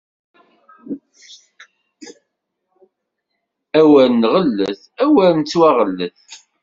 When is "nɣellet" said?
4.21-4.81